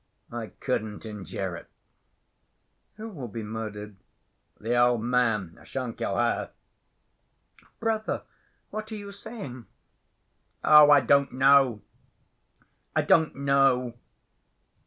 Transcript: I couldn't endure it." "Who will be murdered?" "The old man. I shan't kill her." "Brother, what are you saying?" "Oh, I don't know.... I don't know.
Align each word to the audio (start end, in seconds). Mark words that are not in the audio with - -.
I 0.31 0.47
couldn't 0.59 1.05
endure 1.05 1.55
it." 1.55 1.69
"Who 2.95 3.07
will 3.07 3.27
be 3.27 3.43
murdered?" 3.43 3.97
"The 4.59 4.75
old 4.75 5.03
man. 5.03 5.59
I 5.61 5.63
shan't 5.63 5.95
kill 5.95 6.15
her." 6.17 6.53
"Brother, 7.79 8.23
what 8.71 8.91
are 8.91 8.95
you 8.95 9.11
saying?" 9.11 9.67
"Oh, 10.63 10.89
I 10.89 11.01
don't 11.01 11.33
know.... 11.33 11.83
I 12.95 13.03
don't 13.03 13.35
know. 13.35 13.93